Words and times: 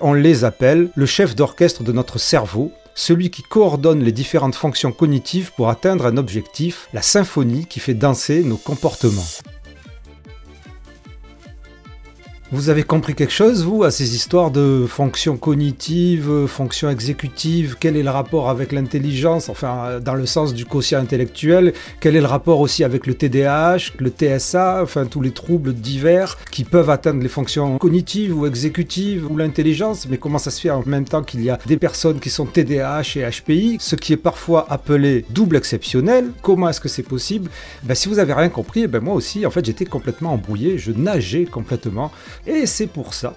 On 0.00 0.12
les 0.12 0.44
appelle 0.44 0.90
le 0.94 1.06
chef 1.06 1.34
d'orchestre 1.34 1.82
de 1.82 1.90
notre 1.90 2.20
cerveau, 2.20 2.70
celui 2.94 3.30
qui 3.30 3.42
coordonne 3.42 4.04
les 4.04 4.12
différentes 4.12 4.54
fonctions 4.54 4.92
cognitives 4.92 5.50
pour 5.56 5.70
atteindre 5.70 6.06
un 6.06 6.16
objectif, 6.16 6.88
la 6.92 7.02
symphonie 7.02 7.66
qui 7.66 7.80
fait 7.80 7.94
danser 7.94 8.44
nos 8.44 8.58
comportements. 8.58 9.26
Vous 12.50 12.70
avez 12.70 12.82
compris 12.82 13.14
quelque 13.14 13.30
chose, 13.32 13.62
vous, 13.62 13.84
à 13.84 13.90
ces 13.90 14.14
histoires 14.14 14.50
de 14.50 14.86
fonctions 14.88 15.36
cognitives, 15.36 16.46
fonctions 16.46 16.88
exécutives? 16.88 17.76
Quel 17.78 17.94
est 17.94 18.02
le 18.02 18.08
rapport 18.08 18.48
avec 18.48 18.72
l'intelligence? 18.72 19.50
Enfin, 19.50 20.00
dans 20.00 20.14
le 20.14 20.24
sens 20.24 20.54
du 20.54 20.64
quotient 20.64 20.98
intellectuel. 20.98 21.74
Quel 22.00 22.16
est 22.16 22.22
le 22.22 22.26
rapport 22.26 22.60
aussi 22.60 22.84
avec 22.84 23.06
le 23.06 23.12
TDAH, 23.12 23.92
le 23.98 24.08
TSA 24.08 24.82
Enfin, 24.82 25.04
tous 25.04 25.20
les 25.20 25.32
troubles 25.32 25.74
divers 25.74 26.38
qui 26.50 26.64
peuvent 26.64 26.88
atteindre 26.88 27.22
les 27.22 27.28
fonctions 27.28 27.76
cognitives 27.76 28.34
ou 28.34 28.46
exécutives 28.46 29.30
ou 29.30 29.36
l'intelligence? 29.36 30.08
Mais 30.08 30.16
comment 30.16 30.38
ça 30.38 30.50
se 30.50 30.62
fait 30.62 30.70
en 30.70 30.82
même 30.86 31.04
temps 31.04 31.22
qu'il 31.22 31.42
y 31.44 31.50
a 31.50 31.58
des 31.66 31.76
personnes 31.76 32.18
qui 32.18 32.30
sont 32.30 32.46
TDAH 32.46 33.16
et 33.16 33.28
HPI, 33.30 33.76
ce 33.78 33.94
qui 33.94 34.14
est 34.14 34.16
parfois 34.16 34.64
appelé 34.70 35.26
double 35.28 35.56
exceptionnel? 35.56 36.30
Comment 36.40 36.70
est-ce 36.70 36.80
que 36.80 36.88
c'est 36.88 37.02
possible? 37.02 37.50
Ben, 37.82 37.94
Si 37.94 38.08
vous 38.08 38.20
avez 38.20 38.32
rien 38.32 38.48
compris, 38.48 38.86
ben, 38.86 39.02
moi 39.04 39.12
aussi, 39.12 39.44
en 39.44 39.50
fait, 39.50 39.66
j'étais 39.66 39.84
complètement 39.84 40.32
embrouillé. 40.32 40.78
Je 40.78 40.92
nageais 40.92 41.44
complètement. 41.44 42.10
Et 42.48 42.64
c'est 42.64 42.86
pour 42.86 43.12
ça 43.12 43.34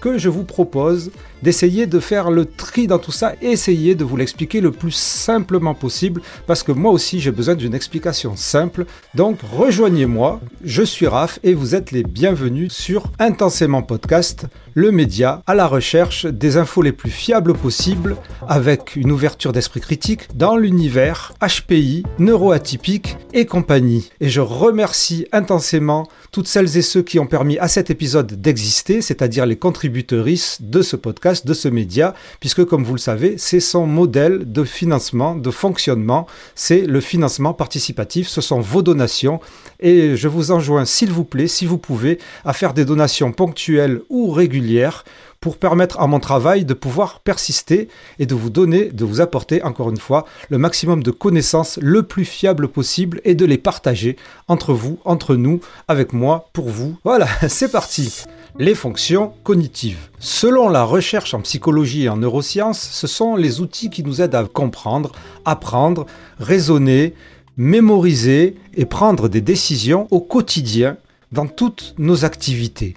que 0.00 0.16
je 0.16 0.30
vous 0.30 0.44
propose 0.44 1.10
d'essayer 1.42 1.86
de 1.86 2.00
faire 2.00 2.30
le 2.30 2.44
tri 2.44 2.86
dans 2.86 2.98
tout 2.98 3.12
ça, 3.12 3.34
essayer 3.42 3.94
de 3.94 4.04
vous 4.04 4.16
l'expliquer 4.16 4.60
le 4.60 4.70
plus 4.70 4.92
simplement 4.92 5.74
possible, 5.74 6.22
parce 6.46 6.62
que 6.62 6.72
moi 6.72 6.92
aussi 6.92 7.20
j'ai 7.20 7.30
besoin 7.30 7.54
d'une 7.54 7.74
explication 7.74 8.36
simple. 8.36 8.86
Donc 9.14 9.38
rejoignez-moi, 9.56 10.40
je 10.64 10.82
suis 10.82 11.06
Raph 11.06 11.38
et 11.42 11.54
vous 11.54 11.74
êtes 11.74 11.92
les 11.92 12.02
bienvenus 12.02 12.72
sur 12.72 13.10
Intensément 13.18 13.82
Podcast, 13.82 14.46
le 14.74 14.90
média 14.90 15.42
à 15.46 15.54
la 15.54 15.66
recherche 15.66 16.26
des 16.26 16.56
infos 16.56 16.82
les 16.82 16.92
plus 16.92 17.10
fiables 17.10 17.54
possibles, 17.54 18.16
avec 18.46 18.96
une 18.96 19.10
ouverture 19.10 19.52
d'esprit 19.52 19.80
critique 19.80 20.28
dans 20.34 20.56
l'univers 20.56 21.32
HPI, 21.40 22.04
neuroatypique 22.18 23.16
et 23.32 23.46
compagnie. 23.46 24.10
Et 24.20 24.28
je 24.28 24.40
remercie 24.40 25.26
intensément 25.32 26.08
toutes 26.30 26.46
celles 26.46 26.76
et 26.76 26.82
ceux 26.82 27.02
qui 27.02 27.18
ont 27.18 27.26
permis 27.26 27.58
à 27.58 27.68
cet 27.68 27.90
épisode 27.90 28.40
d'exister, 28.40 29.00
c'est-à-dire 29.00 29.46
les 29.46 29.56
contributeuristes 29.56 30.62
de 30.62 30.82
ce 30.82 30.96
podcast, 30.96 31.25
de 31.26 31.54
ce 31.54 31.68
média, 31.68 32.14
puisque 32.40 32.64
comme 32.64 32.84
vous 32.84 32.94
le 32.94 33.00
savez, 33.00 33.34
c'est 33.38 33.60
son 33.60 33.86
modèle 33.86 34.50
de 34.50 34.64
financement, 34.64 35.34
de 35.34 35.50
fonctionnement, 35.50 36.26
c'est 36.54 36.82
le 36.82 37.00
financement 37.00 37.52
participatif, 37.52 38.28
ce 38.28 38.40
sont 38.40 38.60
vos 38.60 38.82
donations, 38.82 39.40
et 39.80 40.16
je 40.16 40.28
vous 40.28 40.52
enjoins, 40.52 40.84
s'il 40.84 41.10
vous 41.10 41.24
plaît, 41.24 41.48
si 41.48 41.66
vous 41.66 41.78
pouvez, 41.78 42.18
à 42.44 42.52
faire 42.52 42.74
des 42.74 42.84
donations 42.84 43.32
ponctuelles 43.32 44.02
ou 44.08 44.30
régulières 44.30 45.04
pour 45.40 45.58
permettre 45.58 46.00
à 46.00 46.06
mon 46.06 46.20
travail 46.20 46.64
de 46.64 46.74
pouvoir 46.74 47.20
persister 47.20 47.88
et 48.18 48.26
de 48.26 48.34
vous 48.34 48.50
donner, 48.50 48.86
de 48.86 49.04
vous 49.04 49.20
apporter 49.20 49.62
encore 49.62 49.90
une 49.90 49.96
fois 49.96 50.24
le 50.48 50.58
maximum 50.58 51.02
de 51.02 51.10
connaissances 51.10 51.78
le 51.82 52.02
plus 52.02 52.24
fiable 52.24 52.68
possible 52.68 53.20
et 53.24 53.34
de 53.34 53.44
les 53.44 53.58
partager 53.58 54.16
entre 54.48 54.72
vous, 54.72 54.98
entre 55.04 55.36
nous, 55.36 55.60
avec 55.88 56.12
moi, 56.12 56.48
pour 56.52 56.68
vous. 56.68 56.96
Voilà, 57.04 57.26
c'est 57.48 57.70
parti 57.70 58.24
les 58.58 58.74
fonctions 58.74 59.32
cognitives. 59.44 60.08
Selon 60.18 60.68
la 60.68 60.84
recherche 60.84 61.34
en 61.34 61.40
psychologie 61.40 62.04
et 62.04 62.08
en 62.08 62.16
neurosciences, 62.16 62.80
ce 62.80 63.06
sont 63.06 63.36
les 63.36 63.60
outils 63.60 63.90
qui 63.90 64.02
nous 64.02 64.22
aident 64.22 64.34
à 64.34 64.44
comprendre, 64.44 65.12
apprendre, 65.44 66.06
raisonner, 66.38 67.14
mémoriser 67.56 68.56
et 68.74 68.86
prendre 68.86 69.28
des 69.28 69.42
décisions 69.42 70.08
au 70.10 70.20
quotidien 70.20 70.96
dans 71.32 71.46
toutes 71.46 71.94
nos 71.98 72.24
activités. 72.24 72.96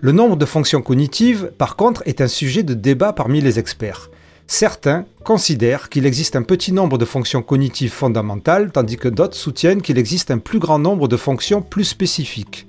Le 0.00 0.12
nombre 0.12 0.36
de 0.36 0.46
fonctions 0.46 0.82
cognitives, 0.82 1.52
par 1.58 1.76
contre, 1.76 2.02
est 2.06 2.20
un 2.20 2.28
sujet 2.28 2.62
de 2.62 2.74
débat 2.74 3.12
parmi 3.12 3.40
les 3.40 3.58
experts. 3.58 4.10
Certains 4.46 5.04
considèrent 5.24 5.88
qu'il 5.88 6.06
existe 6.06 6.36
un 6.36 6.42
petit 6.42 6.72
nombre 6.72 6.98
de 6.98 7.04
fonctions 7.04 7.42
cognitives 7.42 7.92
fondamentales, 7.92 8.70
tandis 8.70 8.96
que 8.96 9.08
d'autres 9.08 9.36
soutiennent 9.36 9.82
qu'il 9.82 9.98
existe 9.98 10.30
un 10.30 10.38
plus 10.38 10.60
grand 10.60 10.78
nombre 10.78 11.08
de 11.08 11.16
fonctions 11.16 11.60
plus 11.60 11.84
spécifiques. 11.84 12.66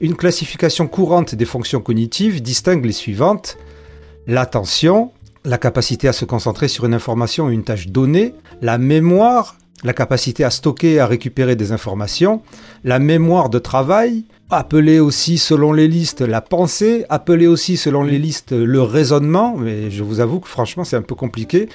Une 0.00 0.16
classification 0.16 0.88
courante 0.88 1.34
des 1.34 1.44
fonctions 1.44 1.80
cognitives 1.80 2.42
distingue 2.42 2.84
les 2.84 2.92
suivantes. 2.92 3.58
L'attention, 4.26 5.12
la 5.44 5.58
capacité 5.58 6.08
à 6.08 6.12
se 6.12 6.24
concentrer 6.24 6.68
sur 6.68 6.86
une 6.86 6.94
information 6.94 7.46
ou 7.46 7.50
une 7.50 7.64
tâche 7.64 7.88
donnée, 7.88 8.34
la 8.60 8.78
mémoire, 8.78 9.56
la 9.84 9.92
capacité 9.92 10.44
à 10.44 10.50
stocker 10.50 10.94
et 10.94 11.00
à 11.00 11.06
récupérer 11.06 11.56
des 11.56 11.72
informations, 11.72 12.42
la 12.84 12.98
mémoire 12.98 13.48
de 13.48 13.58
travail, 13.58 14.24
appelé 14.50 15.00
aussi 15.00 15.38
selon 15.38 15.72
les 15.72 15.88
listes 15.88 16.20
la 16.20 16.40
pensée, 16.40 17.04
appelé 17.08 17.46
aussi 17.46 17.76
selon 17.76 18.04
les 18.04 18.18
listes 18.18 18.52
le 18.52 18.82
raisonnement, 18.82 19.56
mais 19.56 19.90
je 19.90 20.02
vous 20.02 20.20
avoue 20.20 20.40
que 20.40 20.48
franchement 20.48 20.84
c'est 20.84 20.96
un 20.96 21.02
peu 21.02 21.14
compliqué. 21.14 21.68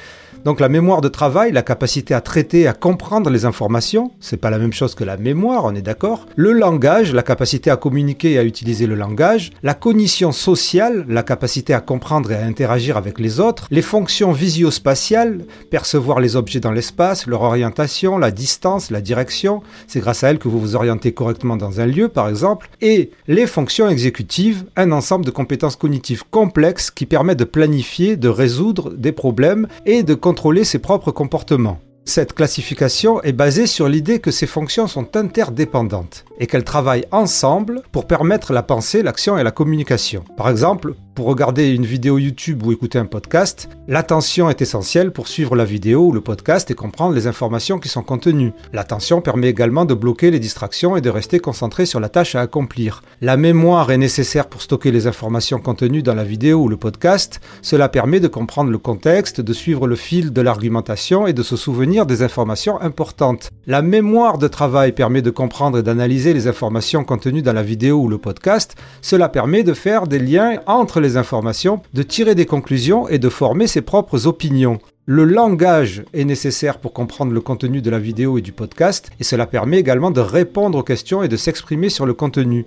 Donc 0.47 0.61
la 0.61 0.69
mémoire 0.69 1.01
de 1.01 1.09
travail, 1.09 1.51
la 1.51 1.61
capacité 1.61 2.13
à 2.13 2.21
traiter, 2.21 2.69
à 2.69 2.73
comprendre 2.73 3.29
les 3.29 3.43
informations, 3.43 4.13
c'est 4.21 4.37
pas 4.37 4.49
la 4.49 4.57
même 4.57 4.71
chose 4.71 4.95
que 4.95 5.03
la 5.03 5.17
mémoire, 5.17 5.65
on 5.65 5.75
est 5.75 5.81
d'accord. 5.81 6.25
Le 6.37 6.53
langage, 6.53 7.11
la 7.11 7.21
capacité 7.21 7.69
à 7.69 7.75
communiquer 7.75 8.31
et 8.31 8.39
à 8.39 8.45
utiliser 8.45 8.87
le 8.87 8.95
langage. 8.95 9.51
La 9.61 9.73
cognition 9.73 10.31
sociale, 10.31 11.05
la 11.09 11.23
capacité 11.23 11.73
à 11.73 11.81
comprendre 11.81 12.31
et 12.31 12.35
à 12.35 12.45
interagir 12.45 12.95
avec 12.95 13.19
les 13.19 13.41
autres. 13.41 13.67
Les 13.71 13.81
fonctions 13.81 14.31
visio-spatiales, 14.31 15.43
percevoir 15.69 16.21
les 16.21 16.37
objets 16.37 16.61
dans 16.61 16.71
l'espace, 16.71 17.27
leur 17.27 17.41
orientation, 17.41 18.17
la 18.17 18.31
distance, 18.31 18.89
la 18.89 19.01
direction. 19.01 19.61
C'est 19.87 19.99
grâce 19.99 20.23
à 20.23 20.29
elles 20.29 20.39
que 20.39 20.47
vous 20.47 20.61
vous 20.61 20.77
orientez 20.77 21.11
correctement 21.11 21.57
dans 21.57 21.81
un 21.81 21.85
lieu, 21.85 22.07
par 22.07 22.29
exemple. 22.29 22.69
Et 22.79 23.11
les 23.27 23.47
fonctions 23.47 23.89
exécutives, 23.89 24.63
un 24.77 24.93
ensemble 24.93 25.25
de 25.25 25.31
compétences 25.31 25.75
cognitives 25.75 26.23
complexes 26.31 26.89
qui 26.89 27.05
permet 27.05 27.35
de 27.35 27.43
planifier, 27.43 28.15
de 28.15 28.29
résoudre 28.29 28.91
des 28.91 29.11
problèmes 29.11 29.67
et 29.85 30.03
de 30.03 30.15
ses 30.63 30.79
propres 30.79 31.11
comportements. 31.11 31.79
Cette 32.05 32.33
classification 32.33 33.21
est 33.23 33.33
basée 33.33 33.67
sur 33.67 33.89
l'idée 33.89 34.19
que 34.19 34.31
ces 34.31 34.47
fonctions 34.47 34.87
sont 34.87 35.17
interdépendantes 35.17 36.23
et 36.39 36.47
qu'elles 36.47 36.63
travaillent 36.63 37.07
ensemble 37.11 37.81
pour 37.91 38.07
permettre 38.07 38.53
la 38.53 38.63
pensée, 38.63 39.03
l'action 39.03 39.37
et 39.37 39.43
la 39.43 39.51
communication. 39.51 40.23
Par 40.37 40.49
exemple, 40.49 40.93
pour 41.17 41.25
regarder 41.25 41.73
une 41.73 41.87
vidéo 41.87 42.19
YouTube 42.19 42.61
ou 42.63 42.71
écouter 42.71 42.99
un 42.99 43.07
podcast, 43.07 43.69
l'attention 43.87 44.51
est 44.51 44.61
essentielle 44.61 45.11
pour 45.11 45.27
suivre 45.27 45.55
la 45.55 45.65
vidéo 45.65 46.05
ou 46.05 46.11
le 46.11 46.21
podcast 46.21 46.69
et 46.69 46.75
comprendre 46.75 47.15
les 47.15 47.25
informations 47.25 47.79
qui 47.79 47.89
sont 47.89 48.03
contenues. 48.03 48.53
L'attention 48.71 49.19
permet 49.19 49.47
également 49.47 49.85
de 49.85 49.95
bloquer 49.95 50.29
les 50.29 50.37
distractions 50.37 50.95
et 50.95 51.01
de 51.01 51.09
rester 51.09 51.39
concentré 51.39 51.87
sur 51.87 51.99
la 51.99 52.09
tâche 52.09 52.35
à 52.35 52.41
accomplir. 52.41 53.01
La 53.19 53.35
mémoire 53.35 53.89
est 53.89 53.97
nécessaire 53.97 54.45
pour 54.45 54.61
stocker 54.61 54.91
les 54.91 55.07
informations 55.07 55.57
contenues 55.57 56.03
dans 56.03 56.13
la 56.13 56.23
vidéo 56.23 56.59
ou 56.59 56.67
le 56.67 56.77
podcast. 56.77 57.41
Cela 57.63 57.89
permet 57.89 58.19
de 58.19 58.27
comprendre 58.27 58.69
le 58.69 58.77
contexte, 58.77 59.41
de 59.41 59.53
suivre 59.53 59.87
le 59.87 59.95
fil 59.95 60.31
de 60.31 60.41
l'argumentation 60.41 61.25
et 61.25 61.33
de 61.33 61.41
se 61.41 61.55
souvenir 61.55 62.05
des 62.05 62.21
informations 62.21 62.79
importantes. 62.79 63.49
La 63.65 63.81
mémoire 63.81 64.37
de 64.37 64.47
travail 64.47 64.91
permet 64.91 65.23
de 65.23 65.31
comprendre 65.31 65.79
et 65.79 65.83
d'analyser 65.83 66.35
les 66.35 66.47
informations 66.47 67.03
contenues 67.03 67.41
dans 67.41 67.53
la 67.53 67.63
vidéo 67.63 68.01
ou 68.01 68.07
le 68.07 68.19
podcast. 68.19 68.75
Cela 69.01 69.29
permet 69.29 69.63
de 69.63 69.73
faire 69.73 70.05
des 70.05 70.19
liens 70.19 70.59
entre 70.67 70.99
les 70.99 71.06
informations, 71.15 71.81
de 71.93 72.03
tirer 72.03 72.35
des 72.35 72.45
conclusions 72.45 73.07
et 73.07 73.19
de 73.19 73.29
former 73.29 73.67
ses 73.67 73.81
propres 73.81 74.27
opinions. 74.27 74.79
Le 75.05 75.23
langage 75.23 76.03
est 76.13 76.25
nécessaire 76.25 76.79
pour 76.79 76.91
comprendre 76.91 77.31
le 77.31 77.39
contenu 77.39 77.81
de 77.81 77.89
la 77.89 77.99
vidéo 77.99 78.37
et 78.37 78.41
du 78.41 78.51
podcast, 78.51 79.09
et 79.21 79.23
cela 79.23 79.45
permet 79.45 79.79
également 79.79 80.11
de 80.11 80.19
répondre 80.19 80.79
aux 80.79 80.83
questions 80.83 81.23
et 81.23 81.29
de 81.29 81.37
s'exprimer 81.37 81.87
sur 81.87 82.05
le 82.05 82.13
contenu. 82.13 82.65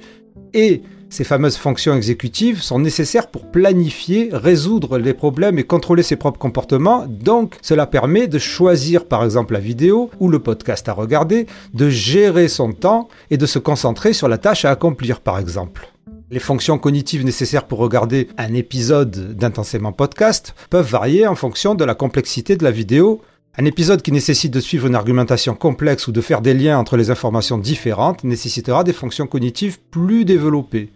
Et 0.54 0.80
ces 1.10 1.24
fameuses 1.24 1.56
fonctions 1.56 1.94
exécutives 1.94 2.62
sont 2.62 2.78
nécessaires 2.78 3.26
pour 3.26 3.50
planifier, 3.50 4.30
résoudre 4.32 4.96
les 4.96 5.12
problèmes 5.12 5.58
et 5.58 5.64
contrôler 5.64 6.04
ses 6.04 6.14
propres 6.14 6.38
comportements. 6.38 7.04
Donc, 7.08 7.56
cela 7.62 7.86
permet 7.86 8.28
de 8.28 8.38
choisir 8.38 9.06
par 9.06 9.24
exemple 9.24 9.54
la 9.54 9.60
vidéo 9.60 10.08
ou 10.20 10.28
le 10.28 10.38
podcast 10.38 10.88
à 10.88 10.92
regarder, 10.92 11.46
de 11.74 11.90
gérer 11.90 12.46
son 12.46 12.72
temps 12.72 13.08
et 13.30 13.36
de 13.36 13.46
se 13.46 13.58
concentrer 13.58 14.12
sur 14.12 14.28
la 14.28 14.38
tâche 14.38 14.64
à 14.64 14.70
accomplir 14.70 15.20
par 15.20 15.38
exemple. 15.40 15.90
Les 16.32 16.38
fonctions 16.38 16.78
cognitives 16.78 17.24
nécessaires 17.24 17.66
pour 17.66 17.80
regarder 17.80 18.28
un 18.38 18.54
épisode 18.54 19.36
d'intensément 19.36 19.90
podcast 19.90 20.54
peuvent 20.70 20.88
varier 20.88 21.26
en 21.26 21.34
fonction 21.34 21.74
de 21.74 21.84
la 21.84 21.96
complexité 21.96 22.54
de 22.56 22.62
la 22.62 22.70
vidéo. 22.70 23.20
Un 23.58 23.64
épisode 23.64 24.00
qui 24.00 24.12
nécessite 24.12 24.54
de 24.54 24.60
suivre 24.60 24.86
une 24.86 24.94
argumentation 24.94 25.56
complexe 25.56 26.06
ou 26.06 26.12
de 26.12 26.20
faire 26.20 26.40
des 26.40 26.54
liens 26.54 26.78
entre 26.78 26.96
les 26.96 27.10
informations 27.10 27.58
différentes 27.58 28.22
nécessitera 28.22 28.84
des 28.84 28.92
fonctions 28.92 29.26
cognitives 29.26 29.80
plus 29.90 30.24
développées. 30.24 30.92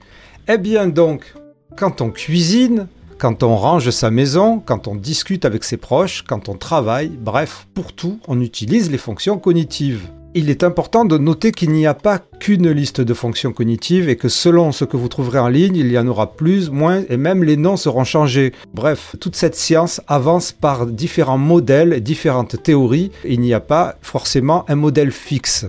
Eh 0.46 0.56
bien 0.56 0.86
donc, 0.86 1.34
quand 1.76 2.00
on 2.00 2.10
cuisine, 2.10 2.86
quand 3.18 3.42
on 3.42 3.56
range 3.56 3.90
sa 3.90 4.12
maison, 4.12 4.62
quand 4.64 4.86
on 4.86 4.94
discute 4.94 5.44
avec 5.44 5.64
ses 5.64 5.78
proches, 5.78 6.22
quand 6.22 6.48
on 6.48 6.54
travaille, 6.54 7.08
bref, 7.08 7.66
pour 7.74 7.92
tout, 7.92 8.20
on 8.28 8.40
utilise 8.40 8.88
les 8.88 8.98
fonctions 8.98 9.38
cognitives. 9.38 10.08
Il 10.36 10.50
est 10.50 10.64
important 10.64 11.04
de 11.04 11.16
noter 11.16 11.52
qu'il 11.52 11.70
n'y 11.70 11.86
a 11.86 11.94
pas 11.94 12.18
qu'une 12.18 12.68
liste 12.68 13.00
de 13.00 13.14
fonctions 13.14 13.52
cognitives 13.52 14.08
et 14.08 14.16
que 14.16 14.28
selon 14.28 14.72
ce 14.72 14.84
que 14.84 14.96
vous 14.96 15.06
trouverez 15.06 15.38
en 15.38 15.46
ligne, 15.46 15.76
il 15.76 15.92
y 15.92 15.96
en 15.96 16.08
aura 16.08 16.32
plus, 16.32 16.70
moins 16.70 17.04
et 17.08 17.16
même 17.16 17.44
les 17.44 17.56
noms 17.56 17.76
seront 17.76 18.02
changés. 18.02 18.52
Bref, 18.74 19.14
toute 19.20 19.36
cette 19.36 19.54
science 19.54 20.00
avance 20.08 20.50
par 20.50 20.86
différents 20.86 21.38
modèles, 21.38 22.02
différentes 22.02 22.60
théories. 22.60 23.12
Il 23.24 23.38
n'y 23.38 23.54
a 23.54 23.60
pas 23.60 23.94
forcément 24.02 24.64
un 24.68 24.74
modèle 24.74 25.12
fixe. 25.12 25.66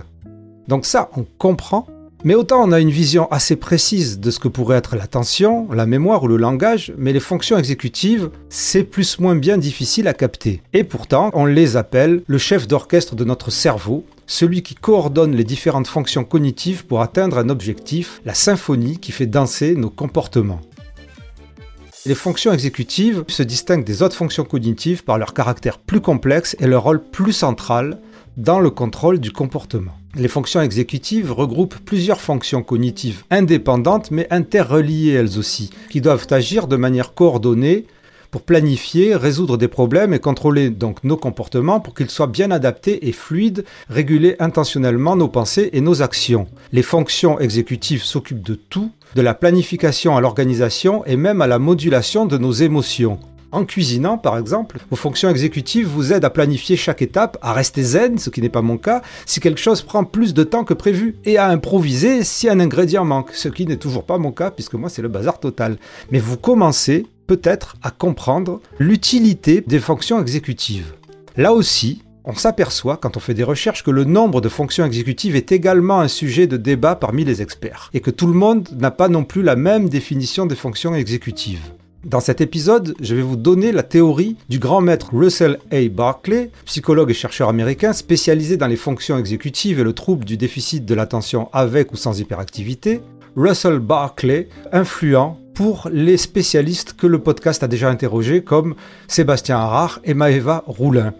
Donc 0.66 0.84
ça, 0.84 1.10
on 1.16 1.24
comprend 1.38 1.86
Mais 2.24 2.34
autant 2.34 2.66
on 2.66 2.72
a 2.72 2.80
une 2.80 2.90
vision 2.90 3.30
assez 3.30 3.54
précise 3.54 4.18
de 4.18 4.32
ce 4.32 4.40
que 4.40 4.48
pourrait 4.48 4.78
être 4.78 4.96
l'attention, 4.96 5.68
la 5.72 5.86
mémoire 5.86 6.24
ou 6.24 6.26
le 6.26 6.38
langage, 6.38 6.92
mais 6.98 7.12
les 7.12 7.20
fonctions 7.20 7.56
exécutives, 7.56 8.30
c'est 8.48 8.82
plus 8.82 9.20
moins 9.20 9.36
bien 9.36 9.58
difficile 9.58 10.08
à 10.08 10.12
capter. 10.12 10.60
Et 10.72 10.82
pourtant, 10.82 11.30
on 11.34 11.44
les 11.44 11.76
appelle 11.76 12.22
le 12.26 12.38
chef 12.38 12.66
d'orchestre 12.66 13.14
de 13.14 13.22
notre 13.22 13.52
cerveau, 13.52 14.04
celui 14.26 14.62
qui 14.62 14.74
coordonne 14.74 15.34
les 15.34 15.44
différentes 15.44 15.86
fonctions 15.86 16.24
cognitives 16.24 16.86
pour 16.86 17.00
atteindre 17.00 17.38
un 17.38 17.48
objectif, 17.48 18.20
la 18.24 18.34
symphonie 18.34 18.98
qui 18.98 19.12
fait 19.12 19.26
danser 19.26 19.74
nos 19.74 19.90
comportements. 19.90 20.60
Les 22.06 22.14
fonctions 22.14 22.52
exécutives 22.52 23.24
se 23.26 23.42
distinguent 23.42 23.84
des 23.84 24.02
autres 24.02 24.14
fonctions 24.14 24.44
cognitives 24.44 25.02
par 25.02 25.18
leur 25.18 25.34
caractère 25.34 25.78
plus 25.78 26.00
complexe 26.00 26.54
et 26.60 26.66
leur 26.66 26.84
rôle 26.84 27.02
plus 27.02 27.32
central 27.32 27.98
dans 28.36 28.60
le 28.60 28.70
contrôle 28.70 29.18
du 29.18 29.32
comportement. 29.32 29.92
Les 30.14 30.28
fonctions 30.28 30.60
exécutives 30.60 31.32
regroupent 31.32 31.78
plusieurs 31.84 32.20
fonctions 32.20 32.62
cognitives 32.62 33.24
indépendantes 33.30 34.10
mais 34.10 34.26
interreliées 34.30 35.12
elles 35.12 35.38
aussi, 35.38 35.70
qui 35.90 36.00
doivent 36.00 36.26
agir 36.30 36.68
de 36.68 36.76
manière 36.76 37.12
coordonnée 37.12 37.86
pour 38.30 38.42
planifier, 38.42 39.14
résoudre 39.14 39.56
des 39.56 39.68
problèmes 39.68 40.14
et 40.14 40.18
contrôler 40.18 40.70
donc 40.70 41.04
nos 41.04 41.16
comportements 41.16 41.80
pour 41.80 41.94
qu'ils 41.94 42.10
soient 42.10 42.26
bien 42.26 42.50
adaptés 42.50 43.08
et 43.08 43.12
fluides, 43.12 43.64
réguler 43.88 44.36
intentionnellement 44.38 45.16
nos 45.16 45.28
pensées 45.28 45.70
et 45.72 45.80
nos 45.80 46.02
actions. 46.02 46.46
Les 46.72 46.82
fonctions 46.82 47.38
exécutives 47.38 48.02
s'occupent 48.02 48.46
de 48.46 48.54
tout, 48.54 48.90
de 49.14 49.22
la 49.22 49.34
planification 49.34 50.16
à 50.16 50.20
l'organisation 50.20 51.04
et 51.06 51.16
même 51.16 51.40
à 51.40 51.46
la 51.46 51.58
modulation 51.58 52.26
de 52.26 52.38
nos 52.38 52.52
émotions. 52.52 53.18
En 53.52 53.64
cuisinant, 53.64 54.18
par 54.18 54.36
exemple, 54.36 54.78
vos 54.90 54.96
fonctions 54.96 55.30
exécutives 55.30 55.86
vous 55.86 56.12
aident 56.12 56.24
à 56.24 56.30
planifier 56.30 56.76
chaque 56.76 57.00
étape, 57.00 57.38
à 57.40 57.52
rester 57.52 57.82
zen, 57.82 58.18
ce 58.18 58.28
qui 58.28 58.42
n'est 58.42 58.48
pas 58.48 58.60
mon 58.60 58.76
cas, 58.76 59.02
si 59.24 59.40
quelque 59.40 59.60
chose 59.60 59.82
prend 59.82 60.04
plus 60.04 60.34
de 60.34 60.42
temps 60.42 60.64
que 60.64 60.74
prévu, 60.74 61.16
et 61.24 61.38
à 61.38 61.48
improviser 61.48 62.24
si 62.24 62.48
un 62.48 62.60
ingrédient 62.60 63.04
manque, 63.04 63.30
ce 63.32 63.48
qui 63.48 63.64
n'est 63.66 63.76
toujours 63.76 64.04
pas 64.04 64.18
mon 64.18 64.32
cas, 64.32 64.50
puisque 64.50 64.74
moi 64.74 64.90
c'est 64.90 65.00
le 65.00 65.08
bazar 65.08 65.38
total. 65.38 65.78
Mais 66.10 66.18
vous 66.18 66.36
commencez 66.36 67.06
peut-être 67.26 67.76
à 67.82 67.90
comprendre 67.90 68.60
l'utilité 68.78 69.62
des 69.66 69.80
fonctions 69.80 70.20
exécutives. 70.20 70.94
Là 71.36 71.52
aussi, 71.52 72.02
on 72.24 72.34
s'aperçoit 72.34 72.96
quand 72.96 73.16
on 73.16 73.20
fait 73.20 73.34
des 73.34 73.44
recherches 73.44 73.84
que 73.84 73.90
le 73.90 74.04
nombre 74.04 74.40
de 74.40 74.48
fonctions 74.48 74.84
exécutives 74.84 75.36
est 75.36 75.52
également 75.52 76.00
un 76.00 76.08
sujet 76.08 76.46
de 76.46 76.56
débat 76.56 76.96
parmi 76.96 77.24
les 77.24 77.40
experts, 77.40 77.90
et 77.94 78.00
que 78.00 78.10
tout 78.10 78.26
le 78.26 78.32
monde 78.32 78.68
n'a 78.78 78.90
pas 78.90 79.08
non 79.08 79.24
plus 79.24 79.42
la 79.42 79.54
même 79.54 79.88
définition 79.88 80.44
des 80.44 80.56
fonctions 80.56 80.94
exécutives. 80.94 81.70
Dans 82.04 82.20
cet 82.20 82.40
épisode, 82.40 82.94
je 83.00 83.16
vais 83.16 83.22
vous 83.22 83.36
donner 83.36 83.72
la 83.72 83.82
théorie 83.82 84.36
du 84.48 84.58
grand 84.58 84.80
maître 84.80 85.10
Russell 85.12 85.58
A. 85.72 85.88
Barclay, 85.88 86.50
psychologue 86.64 87.10
et 87.10 87.14
chercheur 87.14 87.48
américain 87.48 87.92
spécialisé 87.92 88.56
dans 88.56 88.68
les 88.68 88.76
fonctions 88.76 89.18
exécutives 89.18 89.80
et 89.80 89.84
le 89.84 89.92
trouble 89.92 90.24
du 90.24 90.36
déficit 90.36 90.84
de 90.84 90.94
l'attention 90.94 91.48
avec 91.52 91.92
ou 91.92 91.96
sans 91.96 92.20
hyperactivité. 92.20 93.00
Russell 93.36 93.80
Barclay, 93.80 94.48
influent 94.72 95.38
pour 95.56 95.88
les 95.90 96.18
spécialistes 96.18 96.92
que 96.92 97.06
le 97.06 97.18
podcast 97.18 97.62
a 97.62 97.66
déjà 97.66 97.88
interrogés 97.88 98.42
comme 98.42 98.74
Sébastien 99.08 99.56
Harard 99.56 100.00
et 100.04 100.12
Maeva 100.12 100.62
Roulin. 100.66 101.14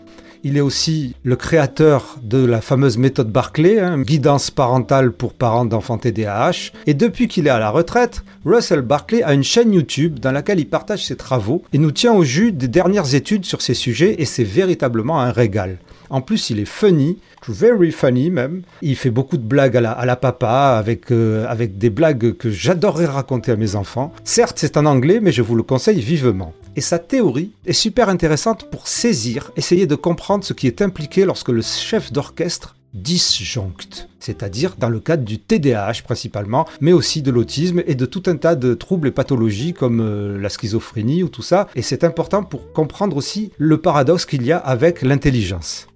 Il 0.44 0.58
est 0.58 0.60
aussi 0.60 1.14
le 1.24 1.36
créateur 1.36 2.18
de 2.22 2.44
la 2.44 2.60
fameuse 2.60 2.98
méthode 2.98 3.32
Barclay, 3.32 3.80
hein, 3.80 3.98
guidance 4.02 4.50
parentale 4.50 5.10
pour 5.10 5.32
parents 5.32 5.64
d'enfants 5.64 5.96
TDAH. 5.96 6.72
Et 6.86 6.92
depuis 6.92 7.28
qu'il 7.28 7.46
est 7.46 7.50
à 7.50 7.58
la 7.58 7.70
retraite, 7.70 8.24
Russell 8.44 8.82
Barclay 8.82 9.22
a 9.22 9.32
une 9.32 9.42
chaîne 9.42 9.72
YouTube 9.72 10.18
dans 10.18 10.32
laquelle 10.32 10.60
il 10.60 10.68
partage 10.68 11.06
ses 11.06 11.16
travaux 11.16 11.62
et 11.72 11.78
nous 11.78 11.90
tient 11.90 12.12
au 12.12 12.22
jus 12.22 12.52
des 12.52 12.68
dernières 12.68 13.14
études 13.14 13.46
sur 13.46 13.62
ces 13.62 13.74
sujets 13.74 14.16
et 14.18 14.26
c'est 14.26 14.44
véritablement 14.44 15.18
un 15.18 15.32
régal. 15.32 15.78
En 16.10 16.20
plus, 16.20 16.50
il 16.50 16.60
est 16.60 16.64
funny, 16.64 17.18
very 17.48 17.92
funny 17.92 18.30
même. 18.30 18.62
Il 18.82 18.96
fait 18.96 19.10
beaucoup 19.10 19.36
de 19.36 19.46
blagues 19.46 19.76
à 19.76 20.04
la, 20.04 20.16
papa, 20.16 20.76
avec, 20.78 21.10
euh, 21.10 21.46
avec 21.48 21.78
des 21.78 21.90
blagues 21.90 22.36
que 22.36 22.50
j'adorerais 22.50 23.06
raconter 23.06 23.52
à 23.52 23.56
mes 23.56 23.76
enfants. 23.76 24.12
Certes, 24.24 24.58
c'est 24.58 24.76
en 24.76 24.86
anglais, 24.86 25.20
mais 25.20 25.32
je 25.32 25.42
vous 25.42 25.54
le 25.54 25.62
conseille 25.62 26.00
vivement. 26.00 26.52
Et 26.76 26.80
sa 26.80 26.98
théorie 26.98 27.52
est 27.64 27.72
super 27.72 28.08
intéressante 28.08 28.70
pour 28.70 28.86
saisir, 28.86 29.50
essayer 29.56 29.86
de 29.86 29.94
comprendre 29.94 30.44
ce 30.44 30.52
qui 30.52 30.66
est 30.66 30.82
impliqué 30.82 31.24
lorsque 31.24 31.48
le 31.48 31.62
chef 31.62 32.12
d'orchestre 32.12 32.76
disjoncte, 32.96 34.08
c'est-à-dire 34.20 34.74
dans 34.78 34.88
le 34.88 35.00
cadre 35.00 35.24
du 35.24 35.38
TDAH 35.38 36.02
principalement, 36.04 36.66
mais 36.80 36.92
aussi 36.92 37.22
de 37.22 37.30
l'autisme 37.30 37.82
et 37.86 37.94
de 37.94 38.06
tout 38.06 38.22
un 38.26 38.36
tas 38.36 38.56
de 38.56 38.74
troubles 38.74 39.08
et 39.08 39.12
pathologies 39.12 39.74
comme 39.74 40.00
euh, 40.00 40.38
la 40.38 40.48
schizophrénie 40.48 41.22
ou 41.22 41.28
tout 41.28 41.42
ça. 41.42 41.68
Et 41.74 41.82
c'est 41.82 42.04
important 42.04 42.42
pour 42.42 42.72
comprendre 42.72 43.16
aussi 43.16 43.52
le 43.58 43.78
paradoxe 43.78 44.24
qu'il 44.24 44.44
y 44.44 44.52
a 44.52 44.58
avec 44.58 45.02
l'intelligence. 45.02 45.88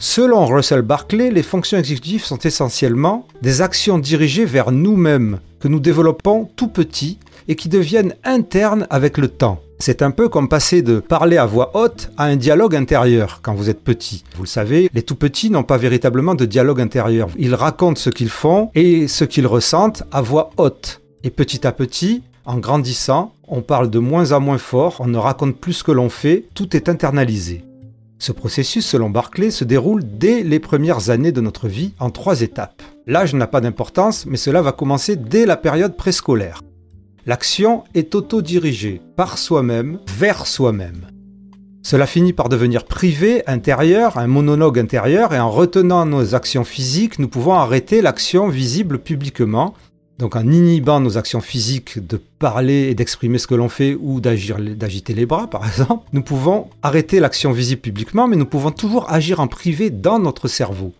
Selon 0.00 0.46
Russell 0.46 0.82
Barclay, 0.82 1.32
les 1.32 1.42
fonctions 1.42 1.76
exécutives 1.76 2.24
sont 2.24 2.38
essentiellement 2.38 3.26
des 3.42 3.62
actions 3.62 3.98
dirigées 3.98 4.44
vers 4.44 4.70
nous-mêmes, 4.70 5.40
que 5.58 5.66
nous 5.66 5.80
développons 5.80 6.48
tout 6.54 6.68
petit 6.68 7.18
et 7.48 7.56
qui 7.56 7.68
deviennent 7.68 8.14
internes 8.22 8.86
avec 8.90 9.18
le 9.18 9.26
temps. 9.26 9.60
C'est 9.80 10.02
un 10.02 10.12
peu 10.12 10.28
comme 10.28 10.48
passer 10.48 10.82
de 10.82 11.00
parler 11.00 11.36
à 11.36 11.46
voix 11.46 11.72
haute 11.74 12.10
à 12.16 12.26
un 12.26 12.36
dialogue 12.36 12.76
intérieur 12.76 13.40
quand 13.42 13.54
vous 13.54 13.70
êtes 13.70 13.82
petit. 13.82 14.22
Vous 14.36 14.44
le 14.44 14.48
savez, 14.48 14.88
les 14.94 15.02
tout 15.02 15.16
petits 15.16 15.50
n'ont 15.50 15.64
pas 15.64 15.78
véritablement 15.78 16.36
de 16.36 16.44
dialogue 16.44 16.80
intérieur. 16.80 17.28
Ils 17.36 17.56
racontent 17.56 18.00
ce 18.00 18.10
qu'ils 18.10 18.30
font 18.30 18.70
et 18.76 19.08
ce 19.08 19.24
qu'ils 19.24 19.48
ressentent 19.48 20.04
à 20.12 20.22
voix 20.22 20.50
haute. 20.58 21.00
Et 21.24 21.30
petit 21.30 21.66
à 21.66 21.72
petit, 21.72 22.22
en 22.44 22.58
grandissant, 22.58 23.34
on 23.48 23.62
parle 23.62 23.90
de 23.90 23.98
moins 23.98 24.30
en 24.30 24.38
moins 24.38 24.58
fort, 24.58 24.98
on 25.00 25.08
ne 25.08 25.18
raconte 25.18 25.56
plus 25.56 25.72
ce 25.72 25.84
que 25.84 25.92
l'on 25.92 26.08
fait, 26.08 26.44
tout 26.54 26.76
est 26.76 26.88
internalisé. 26.88 27.64
Ce 28.20 28.32
processus, 28.32 28.84
selon 28.84 29.10
Barclay, 29.10 29.52
se 29.52 29.62
déroule 29.62 30.02
dès 30.04 30.42
les 30.42 30.58
premières 30.58 31.10
années 31.10 31.30
de 31.30 31.40
notre 31.40 31.68
vie 31.68 31.94
en 32.00 32.10
trois 32.10 32.40
étapes. 32.40 32.82
L'âge 33.06 33.32
n'a 33.32 33.46
pas 33.46 33.60
d'importance, 33.60 34.26
mais 34.26 34.36
cela 34.36 34.60
va 34.60 34.72
commencer 34.72 35.14
dès 35.14 35.46
la 35.46 35.56
période 35.56 35.96
préscolaire. 35.96 36.62
L'action 37.26 37.84
est 37.94 38.16
autodirigée 38.16 39.00
par 39.14 39.38
soi-même 39.38 40.00
vers 40.18 40.46
soi-même. 40.46 41.06
Cela 41.84 42.06
finit 42.06 42.32
par 42.32 42.48
devenir 42.48 42.84
privé, 42.84 43.44
intérieur, 43.46 44.18
un 44.18 44.26
monologue 44.26 44.80
intérieur, 44.80 45.32
et 45.32 45.38
en 45.38 45.50
retenant 45.50 46.04
nos 46.04 46.34
actions 46.34 46.64
physiques, 46.64 47.20
nous 47.20 47.28
pouvons 47.28 47.54
arrêter 47.54 48.02
l'action 48.02 48.48
visible 48.48 48.98
publiquement. 48.98 49.74
Donc 50.18 50.34
en 50.34 50.50
inhibant 50.50 50.98
nos 50.98 51.16
actions 51.16 51.40
physiques 51.40 52.04
de 52.04 52.20
parler 52.38 52.88
et 52.88 52.94
d'exprimer 52.94 53.38
ce 53.38 53.46
que 53.46 53.54
l'on 53.54 53.68
fait 53.68 53.96
ou 54.00 54.20
d'agiter 54.20 55.14
les 55.14 55.26
bras 55.26 55.46
par 55.46 55.64
exemple, 55.66 56.08
nous 56.12 56.22
pouvons 56.22 56.68
arrêter 56.82 57.20
l'action 57.20 57.52
visible 57.52 57.80
publiquement, 57.80 58.26
mais 58.26 58.36
nous 58.36 58.46
pouvons 58.46 58.72
toujours 58.72 59.10
agir 59.10 59.38
en 59.40 59.46
privé 59.46 59.90
dans 59.90 60.18
notre 60.18 60.48
cerveau. 60.48 60.92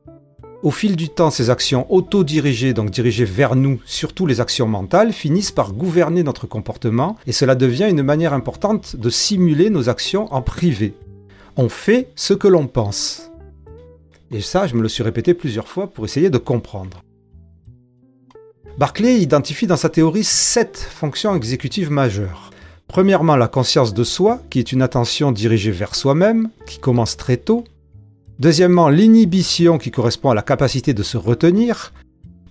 Au 0.62 0.72
fil 0.72 0.96
du 0.96 1.08
temps, 1.08 1.30
ces 1.30 1.50
actions 1.50 1.86
autodirigées, 1.92 2.74
donc 2.74 2.90
dirigées 2.90 3.24
vers 3.24 3.54
nous, 3.54 3.80
surtout 3.84 4.26
les 4.26 4.40
actions 4.40 4.66
mentales, 4.66 5.12
finissent 5.12 5.52
par 5.52 5.72
gouverner 5.72 6.24
notre 6.24 6.48
comportement 6.48 7.16
et 7.26 7.32
cela 7.32 7.54
devient 7.54 7.88
une 7.88 8.02
manière 8.02 8.32
importante 8.32 8.96
de 8.96 9.10
simuler 9.10 9.70
nos 9.70 9.88
actions 9.88 10.32
en 10.32 10.42
privé. 10.42 10.94
On 11.56 11.68
fait 11.68 12.08
ce 12.16 12.34
que 12.34 12.48
l'on 12.48 12.66
pense. 12.66 13.30
Et 14.30 14.40
ça, 14.40 14.66
je 14.66 14.74
me 14.74 14.82
le 14.82 14.88
suis 14.88 15.02
répété 15.02 15.32
plusieurs 15.32 15.68
fois 15.68 15.88
pour 15.88 16.04
essayer 16.04 16.28
de 16.28 16.38
comprendre. 16.38 17.02
Barclay 18.78 19.18
identifie 19.18 19.66
dans 19.66 19.76
sa 19.76 19.88
théorie 19.88 20.24
sept 20.24 20.78
fonctions 20.78 21.34
exécutives 21.34 21.90
majeures. 21.90 22.50
Premièrement, 22.86 23.36
la 23.36 23.48
conscience 23.48 23.92
de 23.92 24.04
soi, 24.04 24.40
qui 24.50 24.60
est 24.60 24.72
une 24.72 24.82
attention 24.82 25.32
dirigée 25.32 25.72
vers 25.72 25.94
soi-même, 25.94 26.48
qui 26.64 26.78
commence 26.78 27.16
très 27.16 27.36
tôt, 27.36 27.64
Deuxièmement, 28.38 28.88
l'inhibition 28.88 29.78
qui 29.78 29.90
correspond 29.90 30.30
à 30.30 30.34
la 30.34 30.42
capacité 30.42 30.94
de 30.94 31.02
se 31.02 31.16
retenir. 31.16 31.92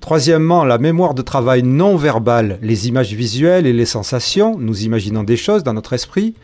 Troisièmement, 0.01 0.65
la 0.65 0.77
mémoire 0.77 1.13
de 1.13 1.21
travail 1.21 1.63
non 1.63 1.95
verbale, 1.95 2.59
les 2.61 2.89
images 2.89 3.13
visuelles 3.13 3.65
et 3.65 3.71
les 3.71 3.85
sensations, 3.85 4.57
nous 4.57 4.83
imaginons 4.83 5.23
des 5.23 5.37
choses 5.37 5.63
dans 5.63 5.73
notre 5.73 5.93
esprit. 5.93 6.35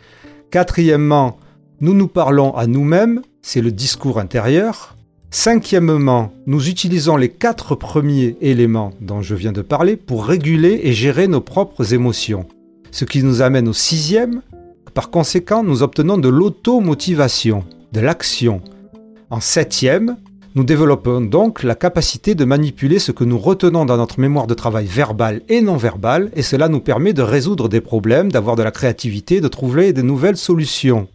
Quatrièmement, 0.50 1.38
nous 1.80 1.92
nous 1.92 2.08
parlons 2.08 2.56
à 2.56 2.66
nous-mêmes, 2.66 3.20
c'est 3.42 3.60
le 3.60 3.70
discours 3.70 4.18
intérieur. 4.18 4.93
Cinquièmement, 5.36 6.32
nous 6.46 6.68
utilisons 6.68 7.16
les 7.16 7.28
quatre 7.28 7.74
premiers 7.74 8.36
éléments 8.40 8.92
dont 9.00 9.20
je 9.20 9.34
viens 9.34 9.50
de 9.50 9.62
parler 9.62 9.96
pour 9.96 10.26
réguler 10.26 10.82
et 10.84 10.92
gérer 10.92 11.26
nos 11.26 11.40
propres 11.40 11.92
émotions. 11.92 12.46
Ce 12.92 13.04
qui 13.04 13.24
nous 13.24 13.42
amène 13.42 13.66
au 13.66 13.72
sixième, 13.72 14.42
par 14.94 15.10
conséquent, 15.10 15.64
nous 15.64 15.82
obtenons 15.82 16.18
de 16.18 16.28
l'automotivation, 16.28 17.64
de 17.90 17.98
l'action, 17.98 18.62
en 19.28 19.40
septième, 19.40 20.18
nous 20.54 20.62
développons 20.62 21.20
donc 21.20 21.64
la 21.64 21.74
capacité 21.74 22.36
de 22.36 22.44
manipuler 22.44 23.00
ce 23.00 23.10
que 23.10 23.24
nous 23.24 23.36
retenons 23.36 23.84
dans 23.86 23.96
notre 23.96 24.20
mémoire 24.20 24.46
de 24.46 24.54
travail 24.54 24.86
verbale 24.86 25.42
et 25.48 25.62
non 25.62 25.76
verbale, 25.76 26.30
et 26.36 26.42
cela 26.42 26.68
nous 26.68 26.78
permet 26.78 27.12
de 27.12 27.22
résoudre 27.22 27.68
des 27.68 27.80
problèmes, 27.80 28.30
d'avoir 28.30 28.54
de 28.54 28.62
la 28.62 28.70
créativité, 28.70 29.40
de 29.40 29.48
trouver 29.48 29.92
de 29.92 30.00
nouvelles 30.00 30.36
solutions. 30.36 31.08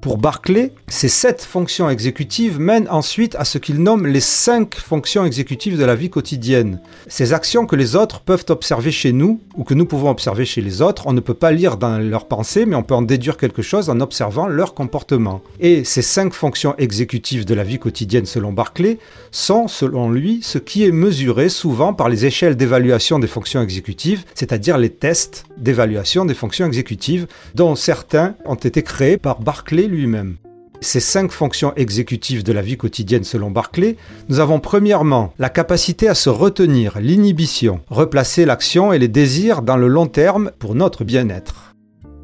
Pour 0.00 0.16
Barclay, 0.16 0.72
ces 0.88 1.10
sept 1.10 1.42
fonctions 1.42 1.90
exécutives 1.90 2.58
mènent 2.58 2.88
ensuite 2.88 3.34
à 3.34 3.44
ce 3.44 3.58
qu'il 3.58 3.82
nomme 3.82 4.06
les 4.06 4.20
cinq 4.20 4.76
fonctions 4.76 5.26
exécutives 5.26 5.76
de 5.76 5.84
la 5.84 5.94
vie 5.94 6.08
quotidienne. 6.08 6.80
Ces 7.06 7.34
actions 7.34 7.66
que 7.66 7.76
les 7.76 7.96
autres 7.96 8.20
peuvent 8.20 8.46
observer 8.48 8.92
chez 8.92 9.12
nous 9.12 9.40
ou 9.58 9.62
que 9.62 9.74
nous 9.74 9.84
pouvons 9.84 10.08
observer 10.08 10.46
chez 10.46 10.62
les 10.62 10.80
autres, 10.80 11.06
on 11.06 11.12
ne 11.12 11.20
peut 11.20 11.34
pas 11.34 11.52
lire 11.52 11.76
dans 11.76 11.98
leurs 11.98 12.28
pensées, 12.28 12.64
mais 12.64 12.76
on 12.76 12.82
peut 12.82 12.94
en 12.94 13.02
déduire 13.02 13.36
quelque 13.36 13.60
chose 13.60 13.90
en 13.90 14.00
observant 14.00 14.46
leur 14.46 14.72
comportement. 14.72 15.42
Et 15.60 15.84
ces 15.84 16.00
cinq 16.00 16.32
fonctions 16.32 16.74
exécutives 16.78 17.44
de 17.44 17.52
la 17.52 17.62
vie 17.62 17.78
quotidienne 17.78 18.24
selon 18.24 18.52
Barclay 18.52 18.98
sont, 19.32 19.68
selon 19.68 20.10
lui, 20.10 20.40
ce 20.42 20.56
qui 20.56 20.86
est 20.86 20.92
mesuré 20.92 21.50
souvent 21.50 21.92
par 21.92 22.08
les 22.08 22.24
échelles 22.24 22.56
d'évaluation 22.56 23.18
des 23.18 23.26
fonctions 23.26 23.60
exécutives, 23.60 24.24
c'est-à-dire 24.34 24.78
les 24.78 24.90
tests 24.90 25.44
d'évaluation 25.58 26.24
des 26.24 26.32
fonctions 26.32 26.66
exécutives, 26.66 27.26
dont 27.54 27.74
certains 27.74 28.34
ont 28.46 28.54
été 28.54 28.82
créés 28.82 29.18
par 29.18 29.40
Barclay 29.40 29.89
lui-même. 29.90 30.36
Ces 30.82 31.00
cinq 31.00 31.30
fonctions 31.30 31.74
exécutives 31.76 32.42
de 32.42 32.52
la 32.52 32.62
vie 32.62 32.78
quotidienne 32.78 33.24
selon 33.24 33.50
Barclay, 33.50 33.96
nous 34.30 34.40
avons 34.40 34.60
premièrement 34.60 35.34
la 35.38 35.50
capacité 35.50 36.08
à 36.08 36.14
se 36.14 36.30
retenir, 36.30 36.98
l'inhibition, 37.00 37.80
replacer 37.90 38.46
l'action 38.46 38.92
et 38.94 38.98
les 38.98 39.08
désirs 39.08 39.60
dans 39.60 39.76
le 39.76 39.88
long 39.88 40.06
terme 40.06 40.52
pour 40.58 40.74
notre 40.74 41.04
bien-être. 41.04 41.74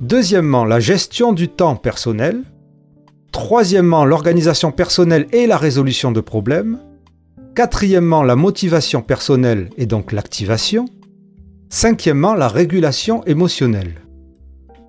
Deuxièmement, 0.01 0.65
la 0.65 0.81
gestion 0.81 1.35
du 1.35 1.49
temps 1.49 1.77
personnel. 1.77 2.45
Troisièmement, 3.31 4.07
l'organisation 4.07 4.73
personnelle 4.73 5.27
et 5.33 5.47
la 5.47 5.59
résolution 5.59 6.11
de 6.11 6.21
problèmes. 6.21 6.79
Quatrièmement, 7.55 8.23
la 8.23 8.37
motivation 8.37 9.03
personnelle 9.03 9.69
et 9.77 9.85
donc 9.85 10.13
l'activation. 10.13 10.87
Cinquièmement, 11.69 12.35
la 12.35 12.49
régulation 12.49 13.23
émotionnelle. 13.25 13.97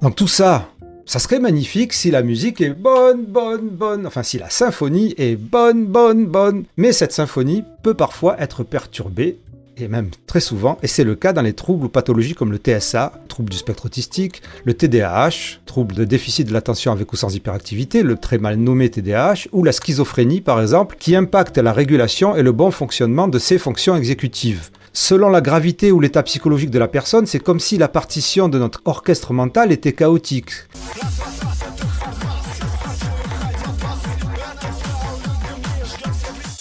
Donc 0.01 0.15
tout 0.15 0.27
ça, 0.27 0.69
ça 1.07 1.19
serait 1.19 1.39
magnifique 1.39 1.93
si 1.93 2.11
la 2.11 2.21
musique 2.21 2.59
est 2.59 2.73
bonne, 2.73 3.23
bonne, 3.23 3.69
bonne, 3.69 4.05
enfin 4.05 4.23
si 4.23 4.37
la 4.37 4.49
symphonie 4.49 5.15
est 5.17 5.37
bonne, 5.37 5.85
bonne, 5.85 6.25
bonne. 6.25 6.65
Mais 6.75 6.91
cette 6.91 7.13
symphonie 7.13 7.63
peut 7.81 7.93
parfois 7.93 8.35
être 8.41 8.63
perturbée, 8.63 9.39
et 9.77 9.87
même 9.87 10.09
très 10.25 10.41
souvent, 10.41 10.77
et 10.83 10.87
c'est 10.87 11.05
le 11.05 11.15
cas 11.15 11.31
dans 11.31 11.43
les 11.43 11.53
troubles 11.53 11.85
ou 11.85 11.89
pathologies 11.89 12.33
comme 12.33 12.51
le 12.51 12.57
TSA, 12.57 13.21
trouble 13.29 13.49
du 13.49 13.57
spectre 13.57 13.85
autistique, 13.85 14.41
le 14.65 14.73
TDAH, 14.73 15.59
trouble 15.65 15.95
de 15.95 16.03
déficit 16.03 16.45
de 16.45 16.51
l'attention 16.51 16.91
avec 16.91 17.13
ou 17.13 17.15
sans 17.15 17.33
hyperactivité, 17.33 18.03
le 18.03 18.17
très 18.17 18.37
mal 18.37 18.57
nommé 18.57 18.89
TDAH, 18.89 19.47
ou 19.53 19.63
la 19.63 19.71
schizophrénie 19.71 20.41
par 20.41 20.59
exemple, 20.61 20.97
qui 20.99 21.15
impacte 21.15 21.57
la 21.57 21.71
régulation 21.71 22.35
et 22.35 22.43
le 22.43 22.51
bon 22.51 22.69
fonctionnement 22.69 23.29
de 23.29 23.39
ces 23.39 23.57
fonctions 23.57 23.95
exécutives. 23.95 24.71
Selon 24.99 25.29
la 25.29 25.41
gravité 25.41 25.91
ou 25.91 25.99
l'état 25.99 26.23
psychologique 26.23 26.71
de 26.71 26.79
la 26.79 26.87
personne, 26.87 27.27
c'est 27.27 27.37
comme 27.37 27.59
si 27.59 27.77
la 27.77 27.87
partition 27.87 28.49
de 28.49 28.57
notre 28.57 28.81
orchestre 28.85 29.31
mental 29.31 29.71
était 29.71 29.93
chaotique. 29.93 30.49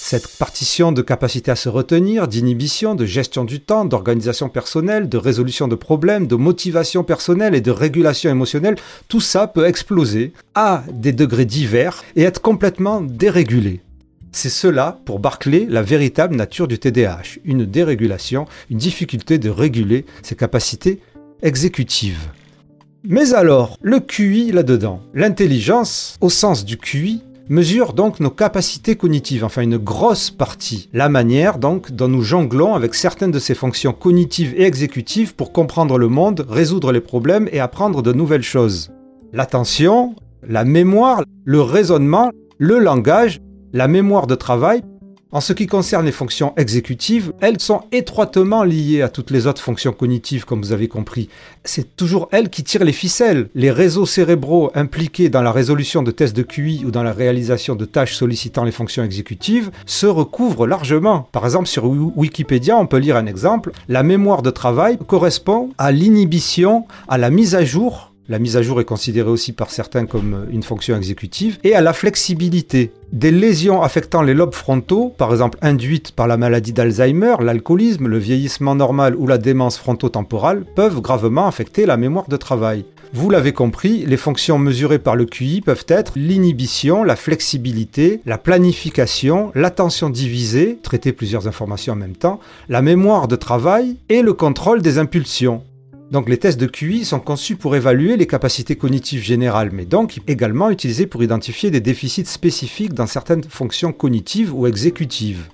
Cette 0.08 0.28
partition 0.38 0.92
de 0.92 1.02
capacité 1.02 1.50
à 1.50 1.56
se 1.56 1.68
retenir, 1.68 2.28
d'inhibition, 2.28 2.94
de 2.94 3.04
gestion 3.04 3.42
du 3.42 3.58
temps, 3.58 3.84
d'organisation 3.84 4.48
personnelle, 4.48 5.08
de 5.08 5.18
résolution 5.18 5.66
de 5.66 5.74
problèmes, 5.74 6.28
de 6.28 6.36
motivation 6.36 7.02
personnelle 7.02 7.56
et 7.56 7.60
de 7.60 7.72
régulation 7.72 8.30
émotionnelle, 8.30 8.76
tout 9.08 9.20
ça 9.20 9.48
peut 9.48 9.66
exploser 9.66 10.32
à 10.54 10.84
des 10.92 11.10
degrés 11.10 11.44
divers 11.44 12.04
et 12.14 12.22
être 12.22 12.40
complètement 12.40 13.00
dérégulé. 13.00 13.80
C'est 14.30 14.48
cela, 14.48 15.00
pour 15.06 15.18
Barclay, 15.18 15.66
la 15.68 15.82
véritable 15.82 16.36
nature 16.36 16.68
du 16.68 16.78
TDAH, 16.78 17.40
une 17.44 17.64
dérégulation, 17.64 18.44
une 18.70 18.78
difficulté 18.78 19.38
de 19.38 19.50
réguler 19.50 20.06
ses 20.22 20.36
capacités 20.36 21.00
exécutives. 21.42 22.28
Mais 23.02 23.34
alors, 23.34 23.76
le 23.82 23.98
QI 23.98 24.52
là-dedans, 24.52 25.00
l'intelligence, 25.14 26.16
au 26.20 26.30
sens 26.30 26.64
du 26.64 26.76
QI, 26.76 27.24
mesure 27.48 27.92
donc 27.92 28.20
nos 28.20 28.30
capacités 28.30 28.96
cognitives, 28.96 29.44
enfin 29.44 29.62
une 29.62 29.78
grosse 29.78 30.30
partie, 30.30 30.88
la 30.92 31.08
manière 31.08 31.58
donc 31.58 31.92
dont 31.92 32.08
nous 32.08 32.22
jonglons 32.22 32.74
avec 32.74 32.94
certaines 32.94 33.30
de 33.30 33.38
ces 33.38 33.54
fonctions 33.54 33.92
cognitives 33.92 34.54
et 34.56 34.64
exécutives 34.64 35.34
pour 35.34 35.52
comprendre 35.52 35.98
le 35.98 36.08
monde, 36.08 36.46
résoudre 36.48 36.92
les 36.92 37.00
problèmes 37.00 37.48
et 37.52 37.60
apprendre 37.60 38.02
de 38.02 38.12
nouvelles 38.12 38.42
choses. 38.42 38.90
L'attention, 39.32 40.16
la 40.46 40.64
mémoire, 40.64 41.22
le 41.44 41.60
raisonnement, 41.60 42.30
le 42.58 42.78
langage 42.78 43.40
la 43.76 43.88
mémoire 43.88 44.26
de 44.26 44.34
travail, 44.34 44.82
en 45.32 45.40
ce 45.40 45.52
qui 45.52 45.66
concerne 45.66 46.06
les 46.06 46.12
fonctions 46.12 46.54
exécutives, 46.56 47.32
elles 47.40 47.60
sont 47.60 47.82
étroitement 47.90 48.62
liées 48.62 49.02
à 49.02 49.08
toutes 49.08 49.32
les 49.32 49.48
autres 49.48 49.60
fonctions 49.60 49.92
cognitives, 49.92 50.44
comme 50.44 50.62
vous 50.62 50.72
avez 50.72 50.86
compris. 50.86 51.28
C'est 51.64 51.96
toujours 51.96 52.28
elles 52.30 52.48
qui 52.48 52.62
tirent 52.62 52.84
les 52.84 52.92
ficelles. 52.92 53.48
Les 53.56 53.72
réseaux 53.72 54.06
cérébraux 54.06 54.70
impliqués 54.74 55.28
dans 55.28 55.42
la 55.42 55.50
résolution 55.50 56.04
de 56.04 56.12
tests 56.12 56.36
de 56.36 56.42
QI 56.42 56.84
ou 56.86 56.92
dans 56.92 57.02
la 57.02 57.12
réalisation 57.12 57.74
de 57.74 57.84
tâches 57.84 58.14
sollicitant 58.14 58.64
les 58.64 58.72
fonctions 58.72 59.02
exécutives 59.02 59.72
se 59.84 60.06
recouvrent 60.06 60.66
largement. 60.66 61.28
Par 61.32 61.44
exemple, 61.44 61.66
sur 61.66 61.84
Wikipédia, 61.84 62.76
on 62.76 62.86
peut 62.86 62.98
lire 62.98 63.16
un 63.16 63.26
exemple. 63.26 63.72
La 63.88 64.04
mémoire 64.04 64.42
de 64.42 64.50
travail 64.50 64.96
correspond 65.06 65.70
à 65.76 65.90
l'inhibition, 65.90 66.86
à 67.08 67.18
la 67.18 67.30
mise 67.30 67.56
à 67.56 67.64
jour 67.64 68.12
la 68.28 68.38
mise 68.38 68.56
à 68.56 68.62
jour 68.62 68.80
est 68.80 68.84
considérée 68.84 69.30
aussi 69.30 69.52
par 69.52 69.70
certains 69.70 70.06
comme 70.06 70.46
une 70.50 70.62
fonction 70.62 70.96
exécutive, 70.96 71.58
et 71.64 71.74
à 71.74 71.80
la 71.80 71.92
flexibilité. 71.92 72.92
Des 73.12 73.30
lésions 73.30 73.82
affectant 73.82 74.22
les 74.22 74.34
lobes 74.34 74.54
frontaux, 74.54 75.14
par 75.16 75.30
exemple 75.30 75.58
induites 75.62 76.12
par 76.12 76.26
la 76.26 76.36
maladie 76.36 76.72
d'Alzheimer, 76.72 77.36
l'alcoolisme, 77.40 78.08
le 78.08 78.18
vieillissement 78.18 78.74
normal 78.74 79.14
ou 79.16 79.26
la 79.26 79.38
démence 79.38 79.78
frontotemporale, 79.78 80.64
peuvent 80.74 81.00
gravement 81.00 81.46
affecter 81.46 81.86
la 81.86 81.96
mémoire 81.96 82.28
de 82.28 82.36
travail. 82.36 82.84
Vous 83.12 83.30
l'avez 83.30 83.52
compris, 83.52 84.04
les 84.04 84.16
fonctions 84.16 84.58
mesurées 84.58 84.98
par 84.98 85.16
le 85.16 85.24
QI 85.24 85.60
peuvent 85.60 85.86
être 85.88 86.12
l'inhibition, 86.16 87.04
la 87.04 87.16
flexibilité, 87.16 88.20
la 88.26 88.36
planification, 88.36 89.52
l'attention 89.54 90.10
divisée, 90.10 90.78
traiter 90.82 91.12
plusieurs 91.12 91.46
informations 91.46 91.92
en 91.92 91.96
même 91.96 92.16
temps, 92.16 92.40
la 92.68 92.82
mémoire 92.82 93.28
de 93.28 93.36
travail 93.36 93.96
et 94.08 94.22
le 94.22 94.34
contrôle 94.34 94.82
des 94.82 94.98
impulsions. 94.98 95.62
Donc 96.10 96.28
les 96.28 96.38
tests 96.38 96.60
de 96.60 96.66
QI 96.66 97.04
sont 97.04 97.18
conçus 97.18 97.56
pour 97.56 97.74
évaluer 97.74 98.16
les 98.16 98.28
capacités 98.28 98.76
cognitives 98.76 99.22
générales, 99.22 99.70
mais 99.72 99.84
donc 99.84 100.20
également 100.28 100.70
utilisés 100.70 101.06
pour 101.06 101.24
identifier 101.24 101.70
des 101.70 101.80
déficits 101.80 102.26
spécifiques 102.26 102.94
dans 102.94 103.06
certaines 103.06 103.42
fonctions 103.42 103.92
cognitives 103.92 104.54
ou 104.54 104.66
exécutives. 104.66 105.48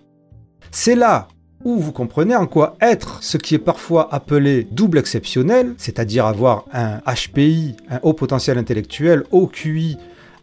C'est 0.70 0.94
là 0.94 1.28
où 1.64 1.78
vous 1.78 1.92
comprenez 1.92 2.36
en 2.36 2.46
quoi 2.46 2.76
être 2.80 3.22
ce 3.22 3.38
qui 3.38 3.54
est 3.54 3.58
parfois 3.58 4.12
appelé 4.12 4.66
double 4.70 4.98
exceptionnel, 4.98 5.74
c'est-à-dire 5.78 6.26
avoir 6.26 6.66
un 6.72 6.98
HPI, 6.98 7.76
un 7.88 8.00
haut 8.02 8.14
potentiel 8.14 8.58
intellectuel, 8.58 9.22
haut 9.30 9.46
QI, 9.46 9.96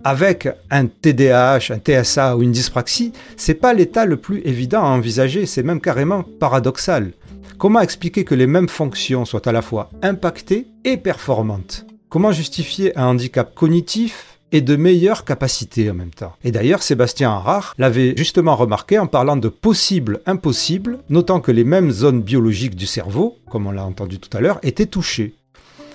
avec 0.04 0.48
un 0.72 0.88
TDAH, 0.88 1.72
un 1.72 1.78
TSA 1.78 2.38
ou 2.38 2.44
une 2.44 2.54
dyspraxie, 2.54 3.12
c'est 3.36 3.54
pas 3.54 3.74
l'état 3.74 4.06
le 4.06 4.18
plus 4.18 4.40
évident 4.46 4.82
à 4.82 4.88
envisager, 4.88 5.46
c'est 5.46 5.64
même 5.64 5.82
carrément 5.82 6.24
paradoxal. 6.24 7.12
Comment 7.58 7.82
expliquer 7.82 8.24
que 8.24 8.36
les 8.36 8.48
mêmes 8.48 8.70
fonctions 8.70 9.26
soient 9.26 9.48
à 9.48 9.52
la 9.52 9.62
fois 9.62 9.90
impactées 10.02 10.68
et 10.86 10.98
performantes? 10.98 11.86
Comment 12.10 12.32
justifier 12.32 12.98
un 12.98 13.08
handicap 13.08 13.54
cognitif 13.54 14.40
et 14.52 14.62
de 14.62 14.76
meilleures 14.76 15.26
capacités 15.26 15.92
en 15.92 15.94
même 15.94 16.10
temps? 16.12 16.34
Et 16.44 16.52
d'ailleurs, 16.52 16.82
Sébastien 16.82 17.32
Harard 17.32 17.74
l'avait 17.78 18.16
justement 18.18 18.56
remarqué 18.56 18.98
en 18.98 19.08
parlant 19.08 19.38
de 19.38 19.50
possible 19.50 20.22
impossible, 20.26 21.00
notant 21.10 21.40
que 21.40 21.52
les 21.52 21.64
mêmes 21.64 21.92
zones 21.92 22.22
biologiques 22.22 22.76
du 22.76 22.88
cerveau, 22.88 23.38
comme 23.50 23.68
on 23.68 23.72
l'a 23.72 23.86
entendu 23.86 24.20
tout 24.20 24.36
à 24.36 24.42
l'heure, 24.42 24.60
étaient 24.64 24.86
touchées. 24.86 25.36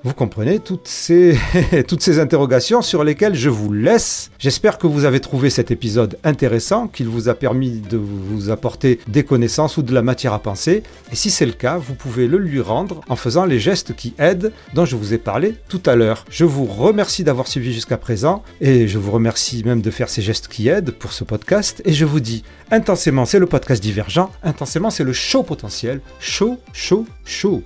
Vous 0.05 0.13
comprenez 0.13 0.59
toutes 0.59 0.87
ces, 0.87 1.39
interrogations 2.19 2.83
sur 2.83 3.03
lesquelles 3.03 3.33
je 3.33 3.49
vous 3.49 3.73
laisse. 3.73 4.29
J'espère 4.37 4.77
que 4.77 4.85
vous 4.85 5.03
avez 5.03 5.19
trouvé 5.19 5.49
cet 5.49 5.71
épisode 5.71 6.19
intéressant, 6.23 6.87
qu'il 6.87 7.07
vous 7.07 7.27
a 7.27 7.33
permis 7.33 7.79
de 7.79 7.97
vous 7.97 8.51
apporter 8.51 8.99
des 9.07 9.23
connaissances 9.23 9.77
ou 9.77 9.81
de 9.81 9.91
la 9.95 10.03
matière 10.03 10.33
à 10.33 10.37
penser. 10.37 10.83
Et 11.11 11.15
si 11.15 11.31
c'est 11.31 11.47
le 11.47 11.53
cas, 11.53 11.77
vous 11.77 11.95
pouvez 11.95 12.27
le 12.27 12.37
lui 12.37 12.61
rendre 12.61 13.01
en 13.09 13.15
faisant 13.15 13.45
les 13.45 13.59
gestes 13.59 13.95
qui 13.95 14.13
aident 14.19 14.53
dont 14.75 14.85
je 14.85 14.95
vous 14.95 15.15
ai 15.15 15.17
parlé 15.17 15.55
tout 15.69 15.81
à 15.87 15.95
l'heure. 15.95 16.23
Je 16.29 16.45
vous 16.45 16.65
remercie 16.65 17.23
d'avoir 17.23 17.47
suivi 17.47 17.73
jusqu'à 17.73 17.97
présent 17.97 18.43
et 18.61 18.87
je 18.87 18.99
vous 18.99 19.11
remercie 19.11 19.63
même 19.63 19.81
de 19.81 19.89
faire 19.89 20.09
ces 20.09 20.21
gestes 20.21 20.49
qui 20.49 20.67
aident 20.67 20.91
pour 20.91 21.13
ce 21.13 21.23
podcast. 21.23 21.81
Et 21.83 21.93
je 21.93 22.05
vous 22.05 22.19
dis 22.19 22.43
intensément, 22.69 23.25
c'est 23.25 23.39
le 23.39 23.47
podcast 23.47 23.81
divergent. 23.81 24.29
Intensément, 24.43 24.91
c'est 24.91 25.03
le 25.03 25.13
show 25.13 25.41
potentiel. 25.41 25.99
Show, 26.19 26.59
show, 26.73 27.07
show. 27.25 27.63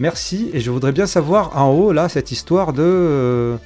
Merci. 0.00 0.50
Et 0.54 0.60
je 0.60 0.70
voudrais 0.70 0.92
bien 0.92 1.06
savoir 1.06 1.56
en 1.56 1.68
haut, 1.68 1.92
là, 1.92 2.08
cette 2.08 2.32
histoire 2.32 2.72
de. 2.72 2.82
Euh, 2.82 3.56